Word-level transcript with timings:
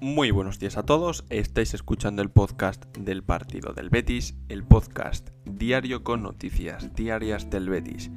Muy 0.00 0.30
buenos 0.30 0.58
días 0.58 0.76
a 0.76 0.82
todos, 0.84 1.24
estáis 1.30 1.72
escuchando 1.72 2.20
el 2.20 2.28
podcast 2.28 2.84
del 2.98 3.22
partido 3.22 3.72
del 3.72 3.88
Betis, 3.88 4.34
el 4.50 4.62
podcast 4.62 5.30
diario 5.46 6.04
con 6.04 6.22
noticias 6.22 6.94
diarias 6.94 7.48
del 7.48 7.70
Betis. 7.70 8.10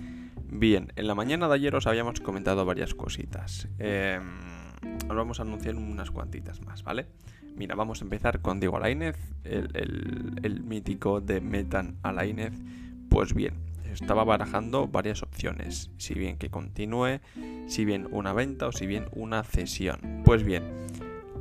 Bien, 0.44 0.92
en 0.98 1.08
la 1.08 1.16
mañana 1.16 1.48
de 1.48 1.56
ayer 1.56 1.74
os 1.74 1.88
habíamos 1.88 2.20
comentado 2.20 2.66
varias 2.66 2.94
cositas. 2.94 3.70
Eh, 3.80 4.20
os 5.10 5.16
vamos 5.16 5.40
a 5.40 5.44
anunciar 5.44 5.76
unas 5.76 6.12
cuantitas 6.12 6.60
más, 6.62 6.84
¿vale? 6.84 7.08
Mira, 7.56 7.76
vamos 7.76 8.02
a 8.02 8.04
empezar 8.04 8.42
con 8.42 8.60
Diego 8.60 8.76
Alainez, 8.76 9.16
el, 9.46 10.62
mítico 10.66 11.22
de 11.22 11.40
Metan 11.40 11.98
Alainez. 12.04 12.54
Pues 13.10 13.34
bien, 13.34 13.54
estaba 13.86 14.26
barajando 14.26 14.88
varias 14.88 15.24
opciones, 15.24 15.92
si 15.98 16.14
bien 16.14 16.38
que 16.38 16.50
continúe, 16.50 17.22
si 17.68 17.86
bien 17.86 18.06
una 18.12 18.34
venta 18.34 18.68
o 18.68 18.72
si 18.74 18.86
bien 18.86 19.06
una 19.14 19.44
cesión. 19.44 20.22
Pues 20.26 20.44
bien, 20.44 20.64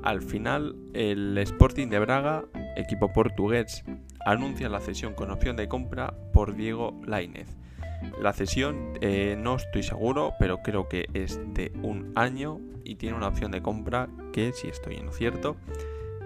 al 0.03 0.23
final 0.23 0.77
el 0.95 1.37
Sporting 1.39 1.89
de 1.89 1.99
Braga, 1.99 2.45
equipo 2.77 3.13
portugués, 3.13 3.85
anuncia 4.25 4.69
la 4.69 4.81
cesión 4.81 5.15
con 5.15 5.31
opción 5.31 5.57
de 5.57 5.69
compra 5.69 6.15
por 6.33 6.55
Diego 6.55 7.01
Lainez. 7.07 7.57
La 8.21 8.33
cesión 8.33 8.93
eh, 9.01 9.37
no 9.39 9.57
estoy 9.57 9.83
seguro, 9.83 10.33
pero 10.39 10.59
creo 10.63 10.89
que 10.89 11.07
es 11.15 11.41
de 11.55 11.73
un 11.83 12.13
año 12.15 12.61
y 12.85 12.95
tiene 12.95 13.17
una 13.17 13.29
opción 13.29 13.51
de 13.51 13.63
compra 13.63 14.09
que, 14.33 14.53
si 14.53 14.69
estoy 14.69 14.97
en 14.97 15.07
lo 15.07 15.13
cierto, 15.13 15.57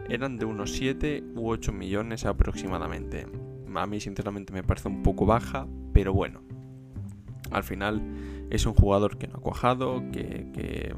eran 0.08 0.36
de 0.36 0.44
unos 0.44 0.72
7 0.72 1.24
u 1.34 1.50
8 1.50 1.72
millones 1.72 2.26
aproximadamente. 2.26 3.26
A 3.74 3.86
mí 3.86 4.00
sinceramente 4.00 4.52
me 4.52 4.62
parece 4.62 4.88
un 4.88 5.02
poco 5.02 5.26
baja, 5.26 5.66
pero 5.92 6.12
bueno. 6.12 6.42
Al 7.50 7.64
final 7.64 8.02
es 8.50 8.66
un 8.66 8.74
jugador 8.74 9.18
que 9.18 9.28
no 9.28 9.36
ha 9.36 9.40
cuajado, 9.40 10.02
que, 10.12 10.94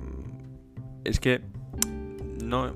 es 1.04 1.20
que 1.20 1.40
no 2.44 2.72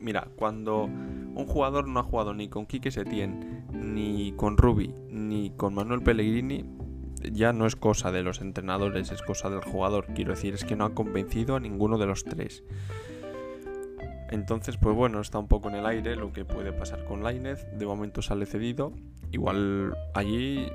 mira, 0.00 0.28
cuando 0.36 0.84
un 0.84 1.46
jugador 1.46 1.88
no 1.88 2.00
ha 2.00 2.04
jugado 2.04 2.32
ni 2.32 2.48
con 2.48 2.66
Quique 2.66 2.90
Setién, 2.90 3.66
ni 3.72 4.32
con 4.32 4.56
Rubi, 4.56 4.94
ni 5.10 5.50
con 5.50 5.74
Manuel 5.74 6.02
Pellegrini, 6.02 6.64
ya 7.32 7.52
no 7.52 7.66
es 7.66 7.76
cosa 7.76 8.12
de 8.12 8.22
los 8.22 8.40
entrenadores, 8.40 9.10
es 9.10 9.22
cosa 9.22 9.50
del 9.50 9.60
jugador. 9.60 10.06
Quiero 10.14 10.32
decir, 10.32 10.54
es 10.54 10.64
que 10.64 10.76
no 10.76 10.84
ha 10.84 10.94
convencido 10.94 11.56
a 11.56 11.60
ninguno 11.60 11.98
de 11.98 12.06
los 12.06 12.24
tres. 12.24 12.62
Entonces, 14.30 14.76
pues 14.76 14.94
bueno, 14.94 15.20
está 15.20 15.38
un 15.38 15.48
poco 15.48 15.68
en 15.68 15.76
el 15.76 15.86
aire 15.86 16.16
lo 16.16 16.32
que 16.32 16.44
puede 16.44 16.72
pasar 16.72 17.04
con 17.04 17.22
Lainez. 17.22 17.66
De 17.76 17.86
momento 17.86 18.22
sale 18.22 18.46
cedido. 18.46 18.92
Igual 19.32 19.96
allí 20.14 20.68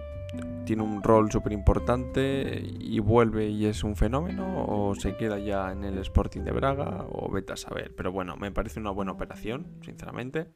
tiene 0.66 0.84
un 0.84 1.04
rol 1.04 1.32
súper 1.32 1.54
importante 1.54 2.64
y 2.80 3.00
vuelve 3.00 3.50
y 3.50 3.66
es 3.66 3.84
un 3.84 3.96
fenómeno 3.96 4.66
o 4.68 4.96
se 4.96 5.16
queda 5.18 5.40
ya 5.40 5.72
en 5.72 5.84
el 5.84 5.98
Sporting 6.00 6.42
de 6.42 6.52
Braga 6.52 7.06
o 7.10 7.30
vete 7.30 7.54
a 7.54 7.58
saber. 7.58 7.94
Pero 7.96 8.12
bueno, 8.12 8.38
me 8.38 8.52
parece 8.52 8.80
una 8.80 8.92
buena 8.92 9.12
operación, 9.12 9.68
sinceramente. 9.82 10.48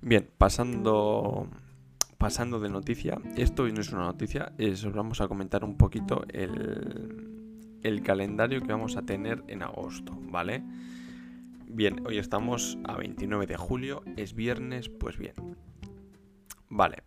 Bien, 0.00 0.28
pasando 0.36 1.48
pasando 2.18 2.60
de 2.60 2.70
noticia, 2.70 3.18
esto 3.36 3.68
no 3.68 3.80
es 3.80 3.92
una 3.92 4.04
noticia, 4.04 4.52
es, 4.58 4.90
vamos 4.90 5.20
a 5.20 5.28
comentar 5.28 5.64
un 5.64 5.76
poquito 5.76 6.24
el, 6.30 7.78
el 7.82 8.02
calendario 8.02 8.62
que 8.62 8.72
vamos 8.72 8.96
a 8.96 9.02
tener 9.02 9.44
en 9.48 9.62
agosto, 9.62 10.18
¿vale? 10.30 10.64
Bien, 11.68 12.06
hoy 12.06 12.18
estamos 12.18 12.78
a 12.84 12.96
29 12.96 13.46
de 13.46 13.56
julio, 13.56 14.02
es 14.16 14.34
viernes, 14.34 14.88
pues 14.88 15.18
bien. 15.18 15.34
Vale, 16.68 17.02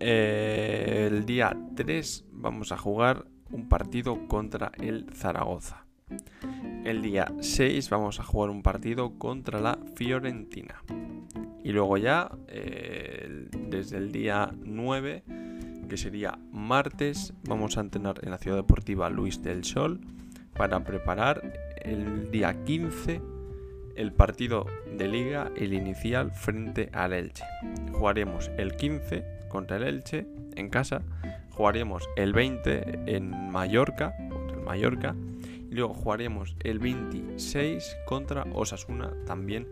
eh, 0.00 1.08
el 1.10 1.26
día 1.26 1.56
3 1.74 2.24
vamos 2.32 2.72
a 2.72 2.76
jugar 2.76 3.26
un 3.50 3.68
partido 3.68 4.26
contra 4.28 4.72
el 4.80 5.06
Zaragoza. 5.12 5.84
El 6.84 7.02
día 7.02 7.32
6 7.40 7.90
vamos 7.90 8.20
a 8.20 8.22
jugar 8.22 8.50
un 8.50 8.62
partido 8.62 9.18
contra 9.18 9.60
la 9.60 9.78
Fiorentina. 9.94 10.82
Y 11.62 11.72
luego 11.72 11.96
ya, 11.96 12.30
eh, 12.48 13.48
desde 13.68 13.98
el 13.98 14.12
día 14.12 14.54
9, 14.64 15.24
que 15.88 15.96
sería 15.96 16.38
martes, 16.52 17.34
vamos 17.44 17.76
a 17.76 17.80
entrenar 17.80 18.20
en 18.22 18.30
la 18.30 18.38
Ciudad 18.38 18.56
Deportiva 18.56 19.10
Luis 19.10 19.42
del 19.42 19.64
Sol 19.64 20.00
para 20.54 20.84
preparar 20.84 21.52
el 21.82 22.30
día 22.30 22.64
15 22.64 23.20
el 23.96 24.12
partido 24.12 24.66
de 24.96 25.08
liga, 25.08 25.50
el 25.56 25.72
inicial 25.72 26.30
frente 26.30 26.88
al 26.92 27.12
Elche. 27.12 27.44
Jugaremos 27.92 28.48
el 28.56 28.76
15 28.76 29.37
contra 29.48 29.76
el 29.76 29.84
Elche 29.84 30.26
en 30.56 30.68
casa, 30.68 31.02
jugaremos 31.50 32.08
el 32.16 32.32
20 32.32 33.00
en 33.06 33.50
Mallorca 33.50 34.14
contra 34.28 34.56
el 34.56 34.62
Mallorca 34.62 35.14
y 35.70 35.74
luego 35.74 35.94
jugaremos 35.94 36.56
el 36.60 36.78
26 36.78 37.96
contra 38.06 38.44
Osasuna 38.52 39.12
también 39.26 39.68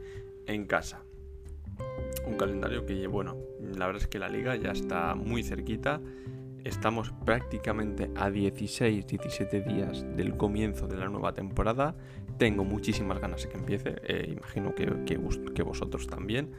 en 0.47 0.67
casa. 0.67 1.01
Un 2.27 2.37
calendario 2.37 2.87
que, 2.87 3.07
bueno, 3.07 3.37
la 3.61 3.87
verdad 3.87 4.03
es 4.03 4.09
que 4.09 4.19
la 4.19 4.29
liga 4.29 4.57
ya 4.57 4.73
está 4.73 5.15
muy 5.15 5.43
cerquita. 5.43 6.01
Estamos 6.67 7.13
prácticamente 7.25 8.11
a 8.17 8.29
16-17 8.29 9.65
días 9.65 10.05
del 10.17 10.37
comienzo 10.37 10.89
de 10.89 10.97
la 10.97 11.09
nueva 11.09 11.33
temporada. 11.33 11.95
Tengo 12.39 12.65
muchísimas 12.65 13.21
ganas 13.21 13.45
de 13.45 13.49
que 13.49 13.57
empiece. 13.57 13.95
Eh, 14.03 14.35
imagino 14.37 14.75
que, 14.75 15.05
que, 15.07 15.63
vosotros 15.63 16.09
también. 16.09 16.51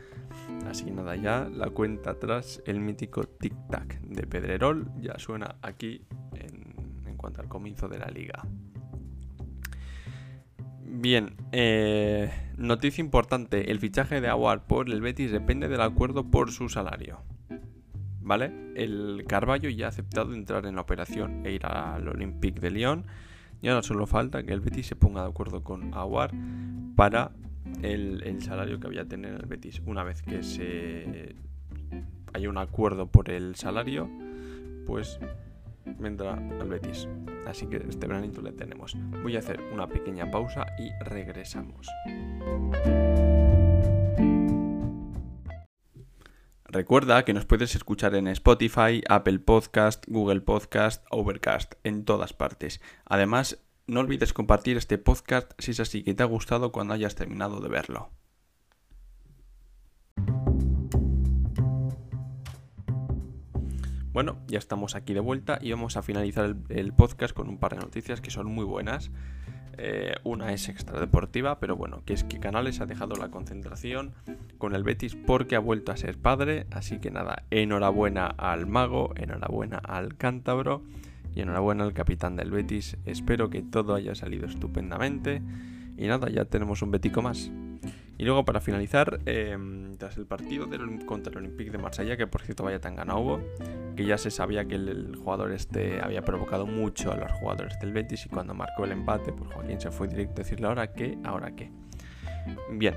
Así 0.66 0.86
que 0.86 0.92
nada, 0.92 1.18
ya 1.18 1.50
la 1.54 1.72
cuenta 1.72 2.12
atrás, 2.12 2.64
el 2.66 2.80
mítico 2.80 3.24
tic-tac 3.24 4.00
de 4.00 4.26
Pedrerol 4.26 4.90
ya 5.02 5.20
suena 5.20 5.58
aquí 5.62 6.06
en, 6.36 7.18
cuanto 7.18 7.42
al 7.42 7.50
comienzo 7.50 7.90
de 7.90 8.00
la 8.00 8.08
liga. 8.08 8.48
Bien, 10.86 11.36
eh, 11.52 12.32
noticia 12.56 13.02
importante, 13.02 13.72
el 13.72 13.80
fichaje 13.82 14.22
de 14.22 14.30
Aguar 14.30 14.68
por 14.68 14.90
el 14.90 15.02
Betis 15.02 15.34
depende 15.34 15.68
del 15.68 15.82
acuerdo 15.82 16.32
por 16.32 16.54
su 16.54 16.70
salario. 16.70 17.20
El 18.36 19.24
Carballo 19.28 19.70
ya 19.70 19.86
ha 19.86 19.90
aceptado 19.90 20.34
entrar 20.34 20.66
en 20.66 20.76
la 20.76 20.82
operación 20.82 21.46
e 21.46 21.54
ir 21.54 21.66
al 21.66 22.08
Olympique 22.08 22.60
de 22.60 22.72
Lyon. 22.72 23.06
Y 23.62 23.70
ahora 23.70 23.82
solo 23.82 24.06
falta 24.06 24.44
que 24.44 24.54
el 24.54 24.60
Betis 24.60 24.88
se 24.88 24.96
ponga 24.96 25.24
de 25.24 25.30
acuerdo 25.30 25.64
con 25.64 25.94
Aguar 25.94 26.32
para 26.96 27.32
el, 27.82 28.42
salario 28.42 28.80
que 28.80 28.88
había 28.88 29.06
tener 29.06 29.34
el 29.34 29.46
Betis. 29.46 29.82
Una 29.86 30.04
vez 30.04 30.22
que 30.22 30.44
se 30.44 31.36
haya 32.34 32.50
un 32.50 32.58
acuerdo 32.58 33.08
por 33.08 33.32
el 33.32 33.56
salario, 33.56 34.10
pues 34.86 35.20
vendrá 36.00 36.34
al 36.34 36.68
Betis. 36.68 37.08
Así 37.48 37.66
que 37.68 37.78
este 37.78 38.08
veranito 38.08 38.42
le 38.42 38.52
tenemos. 38.52 38.96
Voy 39.24 39.36
a 39.38 39.40
hacer 39.40 39.60
una 39.74 39.88
pequeña 39.88 40.30
pausa 40.30 40.66
y 40.78 40.92
regresamos. 41.04 41.88
Recuerda 46.70 47.24
que 47.24 47.34
nos 47.34 47.46
puedes 47.46 47.76
escuchar 47.76 48.14
en 48.16 48.28
Spotify, 48.28 49.02
Apple 49.08 49.40
Podcast, 49.40 50.04
Google 50.08 50.42
Podcast, 50.42 51.06
Overcast, 51.12 51.76
en 51.86 52.04
todas 52.04 52.34
partes. 52.34 52.82
Además, 53.06 53.64
no 53.88 54.02
olvides 54.02 54.34
compartir 54.34 54.76
este 54.76 54.98
podcast 54.98 55.54
si 55.60 55.72
es 55.72 55.80
así 55.80 56.04
que 56.04 56.14
te 56.14 56.24
ha 56.24 56.26
gustado 56.26 56.74
cuando 56.74 56.94
hayas 56.94 57.16
terminado 57.16 57.62
de 57.62 57.70
verlo. 57.70 58.12
Bueno, 64.12 64.40
ya 64.48 64.58
estamos 64.58 64.96
aquí 64.96 65.14
de 65.14 65.22
vuelta 65.22 65.60
y 65.62 65.72
vamos 65.72 65.96
a 65.96 66.02
finalizar 66.02 66.54
el, 66.68 66.92
podcast 66.92 67.34
con 67.34 67.48
un 67.48 67.60
par 67.60 67.76
de 67.76 67.80
noticias 67.80 68.20
que 68.20 68.32
son 68.32 68.48
muy 68.48 68.66
buenas. 68.66 69.10
Eh, 69.78 70.16
una 70.24 70.54
es 70.54 70.70
extradeportiva, 70.70 71.60
pero 71.60 71.76
bueno, 71.76 72.02
que 72.06 72.14
es 72.14 72.24
que 72.24 72.40
Canales 72.40 72.82
ha 72.82 72.86
dejado 72.86 73.16
la 73.16 73.30
concentración 73.30 74.14
con 74.58 74.74
el 74.74 74.84
Betis 74.84 75.16
porque 75.16 75.56
ha 75.56 75.60
vuelto 75.60 75.92
a 75.92 75.98
ser 75.98 76.18
padre. 76.18 76.66
Así 76.72 77.00
que 77.00 77.12
nada, 77.12 77.44
enhorabuena 77.52 78.28
al 78.28 78.66
mago, 78.66 79.14
enhorabuena 79.16 79.78
al 79.78 80.18
cántabro 80.18 80.84
y 81.36 81.42
enhorabuena 81.42 81.84
al 81.84 81.94
capitán 81.94 82.36
del 82.36 82.52
Betis. 82.52 82.98
Espero 83.06 83.50
que 83.50 83.62
todo 83.62 83.94
haya 83.94 84.16
salido 84.16 84.48
estupendamente. 84.48 85.42
Y 85.98 86.08
nada, 86.08 86.30
ya 86.30 86.46
tenemos 86.46 86.82
un 86.82 86.92
Betico 86.92 87.22
más. 87.22 87.52
Y 88.18 88.26
luego 88.26 88.46
para 88.46 88.62
finalizar, 88.62 89.20
em, 89.26 89.96
tras 89.98 90.18
el 90.18 90.26
partido 90.26 90.66
del, 90.66 91.06
contra 91.06 91.32
el 91.32 91.38
Olympique 91.38 91.70
de 91.70 91.78
Marsella, 91.78 92.18
que 92.18 92.26
por 92.26 92.42
cierto 92.42 92.64
vaya 92.64 92.80
tan 92.80 92.96
ganado 92.96 93.20
hubo, 93.20 93.42
que 93.98 94.06
ya 94.06 94.18
se 94.18 94.32
sabía 94.32 94.66
que 94.66 94.76
el, 94.76 95.18
jugador 95.18 95.52
este 95.52 96.00
había 96.02 96.22
provocado 96.22 96.66
mucho 96.66 97.12
a 97.12 97.18
los 97.18 97.32
jugadores 97.34 97.78
del 97.82 97.92
Betis 97.92 98.26
y 98.28 98.30
cuando 98.30 98.54
marcó 98.54 98.86
el 98.86 98.94
empate, 98.94 99.34
pues 99.34 99.52
Joaquín 99.52 99.82
se 99.82 99.92
fue 99.92 100.08
directo 100.08 100.42
a 100.42 100.44
decirle 100.44 100.68
ahora 100.68 100.94
qué, 100.94 101.18
ahora 101.26 101.54
qué. 101.56 101.72
Bien, 102.72 102.96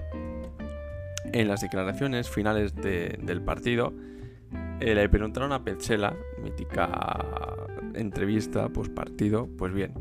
en 1.33 1.49
las 1.49 1.63
declaraciones 1.63 2.31
finales 2.31 2.75
del 2.77 3.43
partido, 3.43 3.93
eh, 4.81 4.95
le 4.95 5.09
preguntaron 5.09 5.53
a 5.53 5.65
Petzela, 5.65 6.15
mítica 6.41 7.27
entrevista 7.95 8.69
post 8.69 8.93
partido, 8.93 9.49
pues 9.59 9.73
bien, 9.73 9.95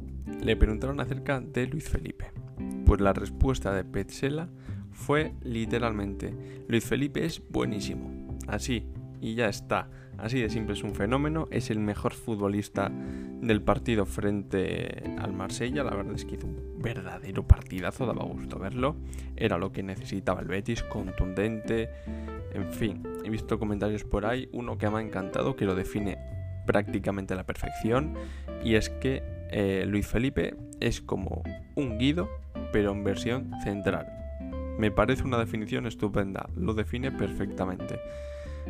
le 0.44 0.56
preguntaron 0.56 1.00
acerca 1.00 1.40
de 1.40 1.66
Luis 1.66 1.90
Felipe. 1.90 2.32
Pues 2.86 3.02
la 3.02 3.14
respuesta 3.14 3.74
de 3.74 3.84
Petzela 3.84 4.50
fue 4.92 5.34
literalmente, 5.42 6.34
Luis 6.68 6.84
Felipe 6.84 7.26
es 7.26 7.42
buenísimo. 7.50 8.38
Así, 8.48 8.86
y 9.22 9.36
ya 9.36 9.48
está. 9.48 9.90
Así 10.18 10.42
de 10.42 10.50
simple 10.50 10.74
es 10.74 10.84
un 10.84 10.96
fenómeno, 10.96 11.48
es 11.50 11.70
el 11.70 11.80
mejor 11.80 12.14
futbolista 12.14 12.92
del 12.92 13.62
partido 13.62 14.06
frente 14.06 15.04
al 15.18 15.32
Marsella, 15.34 15.84
la 15.84 15.96
verdad 15.96 16.14
es 16.14 16.26
que 16.26 16.36
hizo 16.36 16.48
un 16.48 16.82
verdadero 16.82 17.48
partidazo, 17.48 18.06
daba 18.06 18.26
gusto 18.26 18.60
verlo, 18.60 18.98
era 19.38 19.58
lo 19.58 19.72
que 19.72 19.82
necesitaba 19.82 20.42
el 20.42 20.48
Betis, 20.48 20.84
contundente, 20.84 21.90
en 22.54 22.72
fin, 22.74 23.04
he 23.24 23.30
visto 23.30 23.60
comentarios 23.60 24.04
por 24.04 24.26
ahí, 24.26 24.50
uno 24.52 24.78
que 24.78 24.90
me 24.90 24.98
ha 24.98 25.02
encantado, 25.02 25.56
que 25.56 25.66
lo 25.66 25.76
define 25.76 26.18
prácticamente 26.66 27.34
a 27.34 27.38
la 27.38 27.46
perfección, 27.46 28.16
y 28.64 28.76
es 28.76 28.90
que 28.90 29.24
eh, 29.52 29.86
Luis 29.88 30.06
Felipe 30.06 30.56
es 30.80 31.02
como 31.02 31.44
un 31.76 31.98
Guido, 31.98 32.30
pero 32.72 32.92
en 32.92 33.04
versión 33.04 33.52
central. 33.64 34.08
Me 34.78 34.92
parece 34.92 35.24
una 35.24 35.38
definición 35.38 35.88
estupenda, 35.88 36.50
lo 36.56 36.74
define 36.74 37.12
perfectamente. 37.12 38.00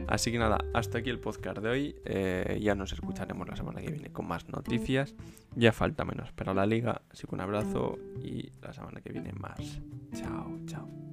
Así 0.07 0.31
que 0.31 0.39
nada, 0.39 0.59
hasta 0.73 0.99
aquí 0.99 1.09
el 1.09 1.19
podcast 1.19 1.59
de 1.59 1.69
hoy. 1.69 1.95
Eh, 2.05 2.59
ya 2.61 2.75
nos 2.75 2.93
escucharemos 2.93 3.47
la 3.47 3.55
semana 3.55 3.81
que 3.81 3.91
viene 3.91 4.11
con 4.11 4.27
más 4.27 4.47
noticias. 4.49 5.15
Ya 5.55 5.71
falta 5.71 6.05
menos 6.05 6.31
para 6.31 6.53
la 6.53 6.65
liga. 6.65 7.01
Así 7.09 7.27
que 7.27 7.35
un 7.35 7.41
abrazo 7.41 7.97
y 8.21 8.51
la 8.61 8.73
semana 8.73 9.01
que 9.01 9.11
viene 9.11 9.33
más. 9.33 9.81
Chao, 10.13 10.59
chao. 10.65 11.08